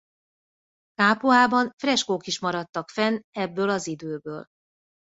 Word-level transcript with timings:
Capuában 0.93 1.69
freskók 1.77 2.27
is 2.27 2.39
maradtak 2.39 2.89
fenn 2.89 3.19
ebből 3.31 3.69
az 3.69 3.87
időből. 3.87 4.45